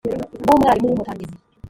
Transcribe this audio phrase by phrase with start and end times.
[0.43, 1.37] rw umwarimu w umutangizi